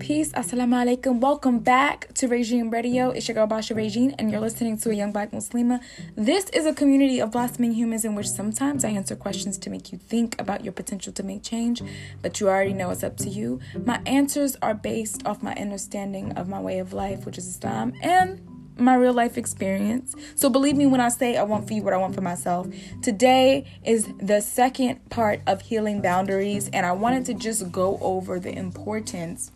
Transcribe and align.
peace. 0.00 0.32
Assalamu 0.32 0.76
alaikum. 0.82 1.20
Welcome 1.20 1.58
back 1.58 2.12
to 2.14 2.26
Regine 2.26 2.70
Radio. 2.70 3.10
It's 3.10 3.28
your 3.28 3.34
girl 3.34 3.46
Basha 3.46 3.74
Regine, 3.74 4.14
and 4.18 4.30
you're 4.30 4.40
listening 4.40 4.78
to 4.78 4.90
a 4.90 4.94
young 4.94 5.12
black 5.12 5.30
Muslima. 5.30 5.78
This 6.16 6.48
is 6.50 6.64
a 6.64 6.72
community 6.72 7.20
of 7.20 7.32
blossoming 7.32 7.72
humans 7.72 8.06
in 8.06 8.14
which 8.14 8.26
sometimes 8.26 8.82
I 8.82 8.88
answer 8.88 9.14
questions 9.14 9.58
to 9.58 9.68
make 9.68 9.92
you 9.92 9.98
think 9.98 10.40
about 10.40 10.64
your 10.64 10.72
potential 10.72 11.12
to 11.12 11.22
make 11.22 11.42
change, 11.42 11.82
but 12.22 12.40
you 12.40 12.48
already 12.48 12.72
know 12.72 12.90
it's 12.90 13.04
up 13.04 13.18
to 13.18 13.28
you. 13.28 13.60
My 13.84 14.00
answers 14.06 14.56
are 14.62 14.72
based 14.72 15.26
off 15.26 15.42
my 15.42 15.54
understanding 15.54 16.32
of 16.32 16.48
my 16.48 16.60
way 16.60 16.78
of 16.78 16.94
life, 16.94 17.26
which 17.26 17.36
is 17.36 17.46
Islam, 17.46 17.92
and 18.00 18.40
my 18.78 18.94
real 18.94 19.12
life 19.12 19.36
experience. 19.36 20.14
So 20.34 20.48
believe 20.48 20.76
me 20.76 20.86
when 20.86 21.02
I 21.02 21.10
say 21.10 21.36
I 21.36 21.42
want 21.42 21.68
for 21.68 21.74
you 21.74 21.82
what 21.82 21.92
I 21.92 21.98
want 21.98 22.14
for 22.14 22.22
myself. 22.22 22.66
Today 23.02 23.66
is 23.84 24.08
the 24.18 24.40
second 24.40 25.10
part 25.10 25.42
of 25.46 25.60
healing 25.60 26.00
boundaries, 26.00 26.70
and 26.72 26.86
I 26.86 26.92
wanted 26.92 27.26
to 27.26 27.34
just 27.34 27.70
go 27.70 27.98
over 28.00 28.40
the 28.40 28.56
importance 28.56 29.52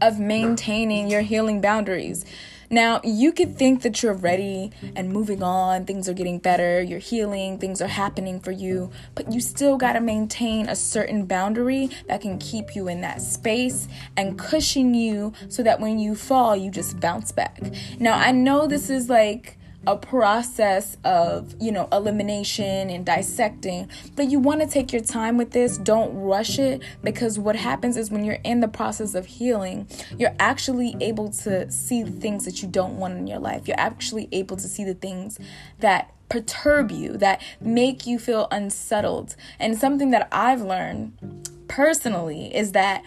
of 0.00 0.18
maintaining 0.18 1.08
your 1.08 1.22
healing 1.22 1.60
boundaries. 1.60 2.24
Now, 2.72 3.00
you 3.02 3.32
could 3.32 3.56
think 3.56 3.82
that 3.82 4.00
you're 4.00 4.14
ready 4.14 4.70
and 4.94 5.12
moving 5.12 5.42
on, 5.42 5.86
things 5.86 6.08
are 6.08 6.12
getting 6.12 6.38
better, 6.38 6.80
you're 6.80 7.00
healing, 7.00 7.58
things 7.58 7.82
are 7.82 7.88
happening 7.88 8.38
for 8.38 8.52
you, 8.52 8.92
but 9.16 9.32
you 9.32 9.40
still 9.40 9.76
got 9.76 9.94
to 9.94 10.00
maintain 10.00 10.68
a 10.68 10.76
certain 10.76 11.26
boundary 11.26 11.90
that 12.06 12.20
can 12.20 12.38
keep 12.38 12.76
you 12.76 12.86
in 12.86 13.00
that 13.00 13.22
space 13.22 13.88
and 14.16 14.38
cushion 14.38 14.94
you 14.94 15.32
so 15.48 15.64
that 15.64 15.80
when 15.80 15.98
you 15.98 16.14
fall, 16.14 16.54
you 16.54 16.70
just 16.70 17.00
bounce 17.00 17.32
back. 17.32 17.60
Now, 17.98 18.16
I 18.16 18.30
know 18.30 18.68
this 18.68 18.88
is 18.88 19.08
like 19.08 19.58
a 19.86 19.96
process 19.96 20.96
of, 21.04 21.54
you 21.60 21.72
know, 21.72 21.88
elimination 21.90 22.90
and 22.90 23.06
dissecting. 23.06 23.88
But 24.14 24.30
you 24.30 24.38
want 24.38 24.60
to 24.60 24.66
take 24.66 24.92
your 24.92 25.02
time 25.02 25.36
with 25.38 25.52
this. 25.52 25.78
Don't 25.78 26.14
rush 26.14 26.58
it 26.58 26.82
because 27.02 27.38
what 27.38 27.56
happens 27.56 27.96
is 27.96 28.10
when 28.10 28.24
you're 28.24 28.38
in 28.44 28.60
the 28.60 28.68
process 28.68 29.14
of 29.14 29.26
healing, 29.26 29.88
you're 30.18 30.36
actually 30.38 30.96
able 31.00 31.30
to 31.30 31.70
see 31.70 32.02
the 32.02 32.10
things 32.10 32.44
that 32.44 32.62
you 32.62 32.68
don't 32.68 32.98
want 32.98 33.16
in 33.16 33.26
your 33.26 33.38
life. 33.38 33.66
You're 33.66 33.80
actually 33.80 34.28
able 34.32 34.56
to 34.56 34.68
see 34.68 34.84
the 34.84 34.94
things 34.94 35.38
that 35.78 36.12
perturb 36.28 36.90
you, 36.90 37.16
that 37.16 37.42
make 37.60 38.06
you 38.06 38.18
feel 38.18 38.48
unsettled. 38.50 39.34
And 39.58 39.76
something 39.76 40.10
that 40.10 40.28
I've 40.30 40.62
learned 40.62 41.48
personally 41.68 42.54
is 42.54 42.72
that 42.72 43.02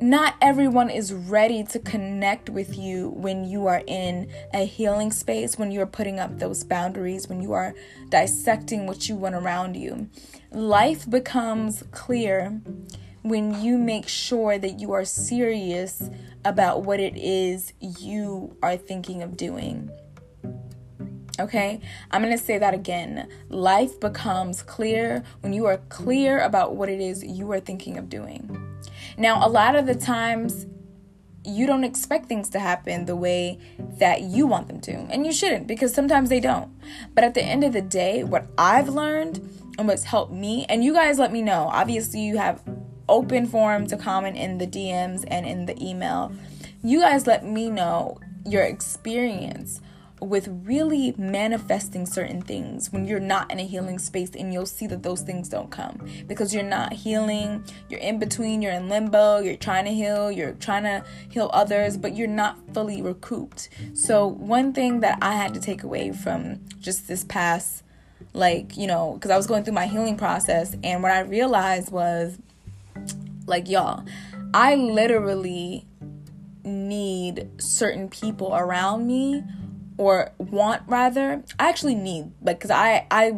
not 0.00 0.34
everyone 0.40 0.90
is 0.90 1.12
ready 1.12 1.64
to 1.64 1.78
connect 1.78 2.48
with 2.48 2.78
you 2.78 3.08
when 3.10 3.44
you 3.44 3.66
are 3.66 3.82
in 3.86 4.30
a 4.54 4.64
healing 4.64 5.10
space, 5.10 5.58
when 5.58 5.72
you 5.72 5.80
are 5.80 5.86
putting 5.86 6.20
up 6.20 6.38
those 6.38 6.62
boundaries, 6.62 7.28
when 7.28 7.40
you 7.40 7.52
are 7.52 7.74
dissecting 8.08 8.86
what 8.86 9.08
you 9.08 9.16
want 9.16 9.34
around 9.34 9.74
you. 9.74 10.08
Life 10.52 11.08
becomes 11.08 11.82
clear 11.90 12.60
when 13.22 13.60
you 13.60 13.76
make 13.76 14.08
sure 14.08 14.58
that 14.58 14.78
you 14.78 14.92
are 14.92 15.04
serious 15.04 16.08
about 16.44 16.84
what 16.84 17.00
it 17.00 17.16
is 17.16 17.72
you 17.80 18.56
are 18.62 18.76
thinking 18.76 19.22
of 19.22 19.36
doing. 19.36 19.90
Okay, 21.40 21.80
I'm 22.10 22.22
gonna 22.22 22.38
say 22.38 22.58
that 22.58 22.74
again. 22.74 23.28
Life 23.48 24.00
becomes 24.00 24.62
clear 24.62 25.22
when 25.40 25.52
you 25.52 25.66
are 25.66 25.78
clear 25.88 26.40
about 26.40 26.76
what 26.76 26.88
it 26.88 27.00
is 27.00 27.22
you 27.22 27.50
are 27.52 27.60
thinking 27.60 27.96
of 27.96 28.08
doing. 28.08 28.67
Now, 29.16 29.46
a 29.46 29.48
lot 29.48 29.76
of 29.76 29.86
the 29.86 29.94
times, 29.94 30.66
you 31.44 31.66
don't 31.66 31.84
expect 31.84 32.26
things 32.26 32.50
to 32.50 32.60
happen 32.60 33.06
the 33.06 33.16
way 33.16 33.58
that 33.98 34.22
you 34.22 34.46
want 34.46 34.68
them 34.68 34.80
to. 34.82 34.92
And 34.92 35.24
you 35.24 35.32
shouldn't 35.32 35.66
because 35.66 35.94
sometimes 35.94 36.28
they 36.28 36.40
don't. 36.40 36.70
But 37.14 37.24
at 37.24 37.34
the 37.34 37.42
end 37.42 37.64
of 37.64 37.72
the 37.72 37.80
day, 37.80 38.22
what 38.24 38.46
I've 38.58 38.88
learned 38.88 39.36
and 39.78 39.88
what's 39.88 40.04
helped 40.04 40.32
me, 40.32 40.66
and 40.68 40.84
you 40.84 40.92
guys 40.92 41.18
let 41.18 41.32
me 41.32 41.40
know. 41.40 41.70
Obviously, 41.72 42.20
you 42.20 42.36
have 42.36 42.62
open 43.08 43.46
forum 43.46 43.86
to 43.86 43.96
comment 43.96 44.36
in 44.36 44.58
the 44.58 44.66
DMs 44.66 45.24
and 45.28 45.46
in 45.46 45.66
the 45.66 45.82
email. 45.82 46.32
You 46.82 47.00
guys 47.00 47.26
let 47.26 47.44
me 47.44 47.70
know 47.70 48.18
your 48.44 48.62
experience 48.62 49.80
with 50.20 50.48
really 50.64 51.14
manifesting 51.16 52.06
certain 52.06 52.42
things. 52.42 52.92
When 52.92 53.06
you're 53.06 53.20
not 53.20 53.50
in 53.50 53.58
a 53.58 53.64
healing 53.64 53.98
space 53.98 54.30
and 54.36 54.52
you'll 54.52 54.66
see 54.66 54.86
that 54.88 55.02
those 55.02 55.22
things 55.22 55.48
don't 55.48 55.70
come. 55.70 56.06
Because 56.26 56.54
you're 56.54 56.62
not 56.62 56.92
healing 56.92 57.64
you're 57.88 58.00
in 58.00 58.18
between 58.18 58.62
you're 58.62 58.72
in 58.72 58.88
limbo 58.88 59.38
you're 59.38 59.56
trying 59.56 59.84
to 59.84 59.92
heal 59.92 60.30
you're 60.30 60.52
trying 60.52 60.82
to 60.82 61.04
heal 61.30 61.50
others 61.52 61.96
but 61.96 62.16
you're 62.16 62.28
not 62.28 62.58
fully 62.74 63.02
recouped. 63.02 63.68
So 63.94 64.26
one 64.26 64.72
thing 64.72 65.00
that 65.00 65.18
i 65.22 65.34
had 65.34 65.54
to 65.54 65.60
take 65.60 65.82
away 65.82 66.12
from 66.12 66.60
just 66.80 67.08
this 67.08 67.24
past 67.24 67.82
like 68.32 68.76
you 68.76 68.86
know 68.86 69.14
because 69.14 69.30
i 69.30 69.36
was 69.36 69.46
going 69.46 69.64
through 69.64 69.74
my 69.74 69.86
healing 69.86 70.16
process 70.16 70.76
and 70.82 71.02
what 71.02 71.12
i 71.12 71.20
realized 71.20 71.90
was 71.90 72.38
like 73.46 73.68
y'all 73.68 74.04
i 74.54 74.74
literally 74.74 75.86
need 76.64 77.48
certain 77.58 78.08
people 78.08 78.54
around 78.54 79.06
me 79.06 79.42
or 79.98 80.30
want 80.38 80.82
rather 80.86 81.42
i 81.58 81.68
actually 81.68 81.94
need 81.94 82.32
like 82.40 82.58
because 82.58 82.70
i 82.70 83.06
i 83.10 83.32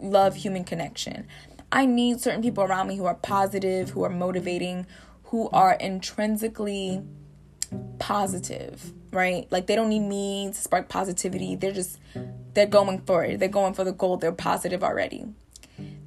love 0.00 0.36
human 0.36 0.64
connection. 0.64 1.26
I 1.72 1.86
need 1.86 2.20
certain 2.20 2.42
people 2.42 2.62
around 2.62 2.88
me 2.88 2.96
who 2.96 3.06
are 3.06 3.14
positive 3.14 3.90
who 3.90 4.04
are 4.04 4.10
motivating 4.10 4.86
who 5.24 5.48
are 5.50 5.72
intrinsically 5.74 7.02
positive 7.98 8.92
right? 9.10 9.46
Like 9.52 9.68
they 9.68 9.76
don't 9.76 9.90
need 9.90 10.00
me 10.00 10.48
to 10.48 10.54
spark 10.54 10.88
positivity. 10.88 11.54
They're 11.54 11.72
just 11.72 12.00
they're 12.52 12.66
going 12.66 13.00
for 13.02 13.24
it. 13.24 13.38
They're 13.38 13.48
going 13.48 13.74
for 13.74 13.84
the 13.84 13.92
goal. 13.92 14.16
They're 14.16 14.32
positive 14.32 14.82
already. 14.82 15.26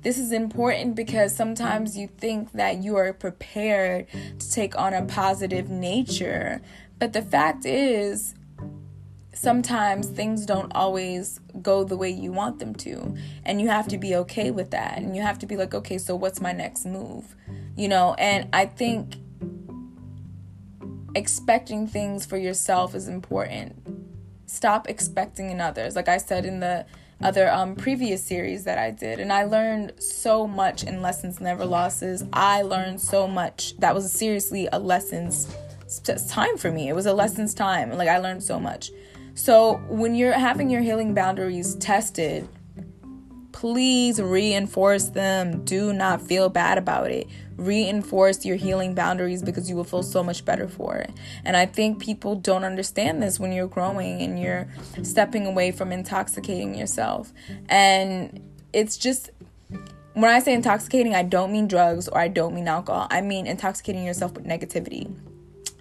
This 0.02 0.18
is 0.18 0.34
important 0.34 0.96
because 0.96 1.34
sometimes 1.34 1.98
you 1.98 2.08
think 2.08 2.52
that 2.52 2.84
you 2.84 2.98
are 2.98 3.14
prepared 3.14 4.08
to 4.40 4.52
take 4.52 4.78
on 4.78 4.94
a 4.94 5.04
positive 5.06 5.70
nature 5.70 6.62
but 7.00 7.14
the 7.14 7.22
fact 7.22 7.66
is 7.66 8.34
sometimes 9.38 10.08
things 10.08 10.46
don't 10.46 10.72
always 10.74 11.40
go 11.62 11.84
the 11.84 11.96
way 11.96 12.10
you 12.10 12.32
want 12.32 12.58
them 12.60 12.74
to. 12.74 13.16
And 13.46 13.62
you 13.62 13.68
have 13.68 13.88
to 13.90 13.98
be 13.98 14.16
okay 14.16 14.50
with 14.52 14.72
that. 14.72 14.98
And 14.98 15.16
you 15.16 15.22
have 15.22 15.38
to 15.40 15.46
be 15.46 15.56
like, 15.56 15.74
okay, 15.74 15.98
so 15.98 16.16
what's 16.16 16.42
my 16.42 16.52
next 16.52 16.86
move? 16.86 17.36
You 17.76 17.88
know, 17.88 18.16
and 18.16 18.50
I 18.52 18.66
think 18.66 19.18
expecting 21.14 21.88
things 21.88 22.26
for 22.26 22.38
yourself 22.38 22.96
is 22.96 23.08
important. 23.08 23.76
Stop 24.48 24.90
expecting 24.90 25.52
in 25.52 25.62
others. 25.62 25.96
Like 25.96 26.10
I 26.10 26.18
said 26.18 26.46
in 26.46 26.60
the 26.60 26.86
other 27.22 27.50
um, 27.50 27.76
previous 27.76 28.24
series 28.24 28.64
that 28.64 28.78
I 28.78 28.92
did. 28.92 29.20
And 29.20 29.32
I 29.32 29.44
learned 29.44 30.02
so 30.02 30.48
much 30.48 30.84
in 30.84 31.02
Lessons 31.02 31.40
Never 31.40 31.66
Losses. 31.66 32.24
I 32.34 32.64
learned 32.64 33.02
so 33.02 33.28
much. 33.28 33.78
That 33.78 33.94
was 33.94 34.12
seriously 34.12 34.68
a 34.72 34.80
lessons 34.80 35.48
time 36.28 36.58
for 36.58 36.72
me. 36.72 36.90
It 36.90 36.94
was 36.94 37.06
a 37.06 37.14
lessons 37.14 37.54
time. 37.54 37.92
Like 37.92 38.10
I 38.10 38.18
learned 38.18 38.44
so 38.44 38.60
much. 38.60 38.92
So, 39.38 39.76
when 39.88 40.16
you're 40.16 40.34
having 40.34 40.72
your 40.72 40.82
healing 40.82 41.14
boundaries 41.14 41.76
tested, 41.76 42.50
please 43.52 44.20
reinforce 44.20 45.10
them. 45.10 45.64
Do 45.64 45.94
not 45.94 46.24
feel 46.24 46.50
bad 46.50 46.80
about 46.80 47.12
it. 47.12 47.28
Reinforce 47.56 48.46
your 48.46 48.56
healing 48.56 48.96
boundaries 48.96 49.44
because 49.44 49.70
you 49.70 49.76
will 49.76 49.84
feel 49.84 50.02
so 50.02 50.24
much 50.24 50.44
better 50.44 50.68
for 50.68 50.96
it. 50.98 51.12
And 51.46 51.56
I 51.56 51.68
think 51.68 52.00
people 52.00 52.36
don't 52.36 52.64
understand 52.64 53.22
this 53.22 53.40
when 53.40 53.52
you're 53.52 53.68
growing 53.68 54.24
and 54.24 54.42
you're 54.42 54.68
stepping 55.04 55.46
away 55.46 55.72
from 55.72 55.92
intoxicating 55.92 56.74
yourself. 56.74 57.32
And 57.70 58.42
it's 58.74 58.98
just 58.98 59.30
when 60.14 60.32
I 60.32 60.40
say 60.40 60.56
intoxicating, 60.56 61.14
I 61.14 61.22
don't 61.22 61.52
mean 61.52 61.68
drugs 61.68 62.08
or 62.08 62.18
I 62.18 62.28
don't 62.28 62.56
mean 62.56 62.68
alcohol. 62.68 63.08
I 63.12 63.22
mean 63.22 63.46
intoxicating 63.46 64.04
yourself 64.04 64.34
with 64.34 64.46
negativity 64.46 65.16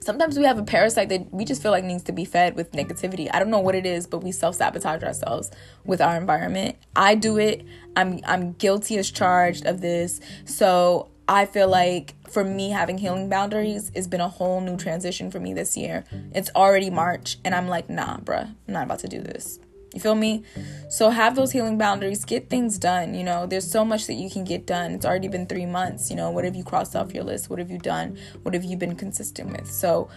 sometimes 0.06 0.38
we 0.38 0.44
have 0.44 0.56
a 0.56 0.62
parasite 0.62 1.08
that 1.08 1.34
we 1.34 1.44
just 1.44 1.60
feel 1.60 1.72
like 1.72 1.84
needs 1.84 2.04
to 2.04 2.12
be 2.12 2.24
fed 2.24 2.54
with 2.54 2.72
negativity. 2.72 3.28
I 3.32 3.40
don't 3.40 3.50
know 3.50 3.58
what 3.58 3.74
it 3.74 3.84
is, 3.84 4.06
but 4.06 4.18
we 4.22 4.30
self-sabotage 4.30 5.02
ourselves 5.02 5.50
with 5.84 6.00
our 6.00 6.16
environment. 6.16 6.76
I 6.94 7.16
do 7.16 7.36
it. 7.38 7.66
I'm 7.96 8.20
I'm 8.24 8.52
guilty 8.52 8.96
as 8.98 9.10
charged 9.10 9.66
of 9.66 9.80
this. 9.80 10.20
So 10.44 11.08
I 11.28 11.44
feel 11.44 11.68
like 11.68 12.14
for 12.30 12.44
me 12.44 12.70
having 12.70 12.98
healing 12.98 13.28
boundaries 13.28 13.90
has 13.96 14.06
been 14.06 14.20
a 14.20 14.28
whole 14.28 14.60
new 14.60 14.76
transition 14.76 15.30
for 15.30 15.40
me 15.40 15.52
this 15.52 15.76
year. 15.76 16.04
It's 16.32 16.50
already 16.54 16.88
March 16.88 17.38
and 17.44 17.52
I'm 17.52 17.66
like, 17.66 17.90
nah, 17.90 18.18
bruh, 18.18 18.54
I'm 18.68 18.74
not 18.74 18.84
about 18.84 19.00
to 19.00 19.08
do 19.08 19.20
this. 19.20 19.58
You 19.96 20.00
feel 20.00 20.14
me? 20.14 20.42
So 20.90 21.08
have 21.08 21.36
those 21.36 21.52
healing 21.52 21.78
boundaries, 21.78 22.26
get 22.26 22.50
things 22.50 22.76
done. 22.76 23.14
You 23.14 23.24
know, 23.24 23.46
there's 23.46 23.68
so 23.68 23.82
much 23.82 24.06
that 24.08 24.12
you 24.12 24.28
can 24.28 24.44
get 24.44 24.66
done. 24.66 24.92
It's 24.92 25.06
already 25.06 25.28
been 25.28 25.46
three 25.46 25.64
months. 25.64 26.10
You 26.10 26.16
know, 26.16 26.30
what 26.30 26.44
have 26.44 26.54
you 26.54 26.64
crossed 26.64 26.94
off 26.94 27.14
your 27.14 27.24
list? 27.24 27.48
What 27.48 27.58
have 27.60 27.70
you 27.70 27.78
done? 27.78 28.18
What 28.42 28.52
have 28.52 28.62
you 28.62 28.76
been 28.76 28.94
consistent 28.94 29.52
with? 29.52 29.72
So 29.72 30.10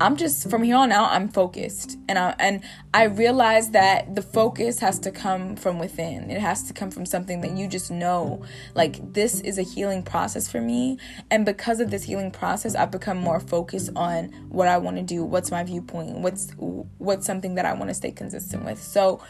I'm 0.00 0.16
just 0.16 0.50
from 0.50 0.62
here 0.62 0.76
on 0.76 0.92
out 0.92 1.12
I'm 1.12 1.28
focused 1.28 1.98
and 2.08 2.18
I 2.18 2.34
and 2.38 2.62
I 2.94 3.04
realize 3.04 3.70
that 3.70 4.14
the 4.14 4.22
focus 4.22 4.78
has 4.80 4.98
to 5.00 5.10
come 5.10 5.56
from 5.56 5.78
within. 5.78 6.30
It 6.30 6.40
has 6.40 6.62
to 6.64 6.72
come 6.72 6.90
from 6.90 7.06
something 7.06 7.40
that 7.42 7.56
you 7.56 7.68
just 7.68 7.90
know 7.90 8.42
like 8.74 9.12
this 9.12 9.40
is 9.40 9.58
a 9.58 9.62
healing 9.62 10.02
process 10.02 10.50
for 10.50 10.60
me 10.60 10.98
and 11.30 11.44
because 11.44 11.80
of 11.80 11.90
this 11.90 12.02
healing 12.04 12.30
process 12.30 12.74
I've 12.74 12.90
become 12.90 13.18
more 13.18 13.40
focused 13.40 13.90
on 13.96 14.28
what 14.48 14.68
I 14.68 14.78
want 14.78 14.96
to 14.96 15.02
do, 15.02 15.24
what's 15.24 15.50
my 15.50 15.62
viewpoint, 15.64 16.18
what's 16.18 16.52
what's 16.98 17.26
something 17.26 17.54
that 17.56 17.66
I 17.66 17.72
want 17.74 17.88
to 17.88 17.94
stay 17.94 18.12
consistent 18.12 18.64
with. 18.64 18.82
So 18.82 19.20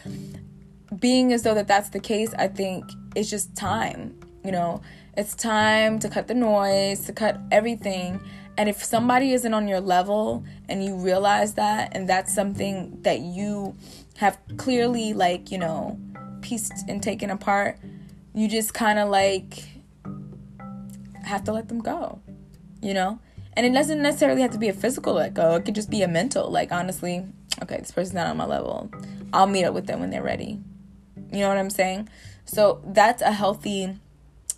being 0.99 1.33
as 1.33 1.43
though 1.43 1.55
that 1.55 1.69
that's 1.69 1.91
the 1.91 2.01
case, 2.01 2.35
I 2.35 2.49
think 2.49 2.85
it's 3.15 3.31
just 3.31 3.57
time, 3.57 4.19
you 4.45 4.53
know. 4.53 4.83
It's 5.15 5.35
time 5.35 5.99
to 5.99 6.09
cut 6.09 6.27
the 6.27 6.35
noise, 6.35 7.05
to 7.05 7.13
cut 7.13 7.39
everything 7.51 8.19
And 8.59 8.69
if 8.69 8.83
somebody 8.85 9.33
isn't 9.33 9.55
on 9.55 9.67
your 9.67 9.81
level 9.81 10.45
and 10.69 10.85
you 10.85 10.97
realize 10.97 11.55
that, 11.55 11.97
and 11.97 12.09
that's 12.09 12.35
something 12.35 13.01
that 13.03 13.21
you 13.21 13.75
have 14.19 14.39
clearly, 14.57 15.15
like, 15.15 15.51
you 15.51 15.59
know, 15.59 15.99
pieced 16.43 16.89
and 16.89 17.03
taken 17.03 17.31
apart, 17.31 17.79
you 18.35 18.49
just 18.49 18.75
kind 18.75 18.99
of 18.99 19.09
like 19.09 19.65
have 21.25 21.45
to 21.45 21.53
let 21.53 21.69
them 21.69 21.81
go, 21.81 22.21
you 22.83 22.93
know? 22.93 23.19
And 23.55 23.67
it 23.67 23.73
doesn't 23.73 24.03
necessarily 24.03 24.43
have 24.43 24.51
to 24.53 24.59
be 24.59 24.69
a 24.69 24.73
physical 24.73 25.15
let 25.15 25.35
go, 25.35 25.55
it 25.57 25.65
could 25.65 25.75
just 25.75 25.91
be 25.91 26.03
a 26.03 26.09
mental. 26.09 26.51
Like, 26.51 26.73
honestly, 26.73 27.27
okay, 27.63 27.79
this 27.79 27.91
person's 27.91 28.15
not 28.15 28.27
on 28.27 28.37
my 28.37 28.47
level. 28.47 28.91
I'll 29.33 29.47
meet 29.47 29.65
up 29.65 29.75
with 29.75 29.87
them 29.87 30.01
when 30.01 30.11
they're 30.11 30.23
ready. 30.23 30.59
You 31.33 31.41
know 31.41 31.49
what 31.49 31.59
I'm 31.59 31.71
saying? 31.71 32.09
So 32.45 32.83
that's 32.85 33.23
a 33.23 33.33
healthy 33.33 33.97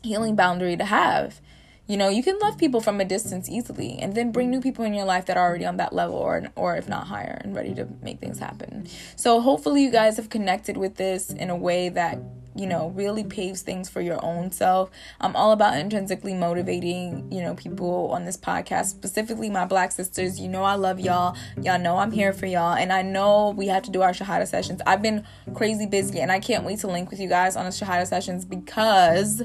healing 0.03 0.37
boundary 0.37 0.77
to 0.77 0.85
have. 0.85 1.41
You 1.87 1.99
know, 1.99 2.09
you 2.09 2.23
can 2.23 2.39
love 2.39 2.57
people 2.57 2.81
from 2.81 2.99
a 3.01 3.05
distance 3.05 3.51
easily 3.51 3.99
and 3.99 4.15
then 4.15 4.33
bring 4.33 4.51
new 4.51 4.63
people 4.63 4.87
in 4.87 4.95
your 4.95 5.05
life 5.05 5.27
that 5.27 5.37
are 5.37 5.47
already 5.47 5.67
on 5.67 5.77
that 5.77 5.93
level 5.93 6.17
or 6.17 6.45
or 6.57 6.77
if 6.77 6.89
not 6.89 7.09
higher 7.09 7.39
and 7.45 7.55
ready 7.55 7.75
to 7.75 7.87
make 8.03 8.21
things 8.21 8.39
happen. 8.39 8.87
So 9.17 9.41
hopefully 9.41 9.83
you 9.83 9.91
guys 9.91 10.17
have 10.17 10.31
connected 10.31 10.79
with 10.79 10.97
this 10.97 11.31
in 11.31 11.51
a 11.51 11.57
way 11.57 11.91
that 11.91 12.19
you 12.57 12.67
know 12.67 12.89
really 12.91 13.25
paves 13.25 13.61
things 13.61 13.91
for 13.91 14.01
your 14.01 14.25
own 14.25 14.51
self. 14.51 14.91
I'm 15.21 15.37
all 15.37 15.53
about 15.53 15.77
intrinsically 15.77 16.33
motivating 16.33 17.31
you 17.31 17.43
know 17.43 17.55
people 17.55 18.11
on 18.13 18.25
this 18.25 18.39
podcast 18.39 18.87
specifically 18.87 19.51
my 19.51 19.67
black 19.67 19.93
sisters. 19.93 20.41
You 20.41 20.49
know 20.49 20.63
i 20.63 20.77
love 20.77 20.99
y'all. 20.99 21.37
Y'all 21.61 21.79
know 21.79 21.99
i'm 21.99 22.13
here 22.13 22.33
for 22.33 22.47
y'all. 22.47 22.75
And 22.75 22.95
i 22.95 23.03
know 23.03 23.51
we 23.51 23.67
have 23.67 23.83
to 23.83 23.91
do 23.91 24.01
our 24.01 24.13
shahada 24.13 24.49
sessions. 24.49 24.81
I've 24.87 25.03
been 25.03 25.27
crazy 25.55 25.85
busy 25.85 26.21
and 26.21 26.33
i 26.33 26.41
can't 26.41 26.65
wait 26.65 26.79
to 26.79 26.87
link 26.87 27.11
with 27.11 27.21
you 27.21 27.29
guys 27.29 27.57
on 27.57 27.67
the 27.67 27.73
shahada 27.73 28.07
sessions 28.07 28.47
because 28.47 29.43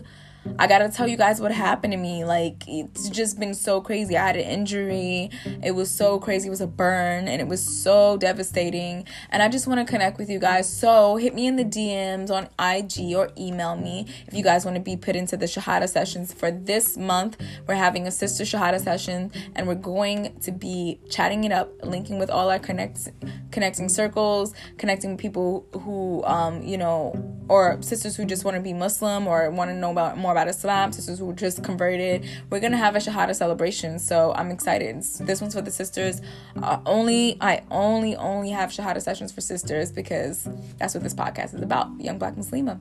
I 0.57 0.67
gotta 0.67 0.89
tell 0.89 1.07
you 1.07 1.17
guys 1.17 1.41
what 1.41 1.51
happened 1.51 1.91
to 1.91 1.97
me. 1.97 2.23
Like, 2.23 2.63
it's 2.67 3.09
just 3.09 3.39
been 3.39 3.53
so 3.53 3.81
crazy. 3.81 4.17
I 4.17 4.27
had 4.27 4.35
an 4.37 4.43
injury. 4.43 5.29
It 5.63 5.71
was 5.71 5.91
so 5.91 6.19
crazy. 6.19 6.47
It 6.47 6.49
was 6.49 6.61
a 6.61 6.67
burn 6.67 7.27
and 7.27 7.41
it 7.41 7.47
was 7.47 7.61
so 7.61 8.17
devastating. 8.17 9.05
And 9.31 9.43
I 9.43 9.49
just 9.49 9.67
wanna 9.67 9.85
connect 9.85 10.17
with 10.17 10.29
you 10.29 10.39
guys. 10.39 10.71
So, 10.71 11.17
hit 11.17 11.35
me 11.35 11.47
in 11.47 11.57
the 11.57 11.65
DMs 11.65 12.29
on 12.29 12.49
IG 12.57 13.15
or 13.15 13.31
email 13.37 13.75
me 13.75 14.05
if 14.27 14.33
you 14.33 14.43
guys 14.43 14.65
wanna 14.65 14.79
be 14.79 14.95
put 14.95 15.15
into 15.15 15.35
the 15.35 15.45
Shahada 15.45 15.89
sessions 15.89 16.33
for 16.33 16.51
this 16.51 16.97
month. 16.97 17.37
We're 17.67 17.75
having 17.75 18.07
a 18.07 18.11
sister 18.11 18.43
Shahada 18.43 18.79
session 18.79 19.31
and 19.55 19.67
we're 19.67 19.75
going 19.75 20.39
to 20.39 20.51
be 20.51 20.99
chatting 21.09 21.43
it 21.43 21.51
up, 21.51 21.69
linking 21.83 22.17
with 22.17 22.29
all 22.29 22.49
our 22.49 22.59
connects, 22.59 23.09
connecting 23.51 23.89
circles, 23.89 24.53
connecting 24.77 25.17
people 25.17 25.65
who, 25.73 26.23
um, 26.23 26.61
you 26.61 26.77
know, 26.77 27.13
or 27.49 27.81
sisters 27.81 28.15
who 28.15 28.25
just 28.25 28.45
wanna 28.45 28.61
be 28.61 28.73
Muslim 28.73 29.27
or 29.27 29.49
wanna 29.51 29.73
know 29.73 29.91
about 29.91 30.17
more 30.17 30.28
about 30.31 30.47
Islam, 30.47 30.91
sisters 30.91 31.19
who 31.19 31.33
just 31.33 31.63
converted. 31.63 32.25
We're 32.49 32.59
gonna 32.59 32.77
have 32.77 32.95
a 32.95 32.99
Shahada 32.99 33.35
celebration, 33.35 33.99
so 33.99 34.33
I'm 34.33 34.51
excited. 34.51 35.03
This 35.19 35.41
one's 35.41 35.53
for 35.53 35.61
the 35.61 35.71
sisters. 35.71 36.21
Uh, 36.61 36.79
only 36.85 37.37
I 37.41 37.63
only 37.71 38.15
only 38.15 38.51
have 38.51 38.69
Shahada 38.69 39.01
sessions 39.01 39.31
for 39.31 39.41
sisters 39.41 39.91
because 39.91 40.47
that's 40.77 40.93
what 40.93 41.03
this 41.03 41.13
podcast 41.13 41.55
is 41.55 41.61
about. 41.61 41.89
Young 41.99 42.17
Black 42.17 42.35
Muslima. 42.35 42.79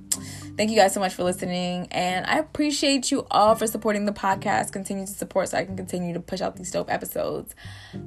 Thank 0.57 0.71
you 0.71 0.77
guys 0.77 0.95
so 0.95 1.01
much 1.01 1.15
for 1.15 1.25
listening, 1.25 1.89
and 1.91 2.27
I 2.27 2.39
appreciate 2.39 3.11
you 3.11 3.27
all 3.31 3.55
for 3.55 3.67
supporting 3.67 4.07
the 4.07 4.13
podcast. 4.13 4.73
Continue 4.73 5.07
to 5.07 5.13
support 5.13 5.51
so 5.51 5.59
I 5.59 5.65
can 5.65 5.77
continue 5.77 6.15
to 6.15 6.21
push 6.21 6.41
out 6.41 6.57
these 6.57 6.71
dope 6.71 6.91
episodes. 6.91 7.55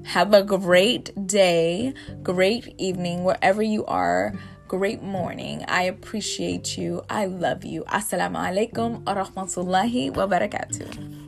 Have 0.03 0.33
a 0.33 0.44
great 0.44 1.27
day, 1.27 1.94
great 2.23 2.75
evening 2.77 3.23
wherever 3.23 3.61
you 3.61 3.85
are 3.85 4.33
great 4.71 5.03
morning. 5.03 5.65
I 5.68 5.83
appreciate 5.83 6.77
you. 6.77 7.03
I 7.09 7.25
love 7.25 7.65
you. 7.68 7.83
Assalamu 7.91 8.39
alaikum 8.39 9.03
wa 9.03 9.19
rahmatullahi 9.19 10.15
wa 10.15 10.23
barakatuh. 10.23 11.20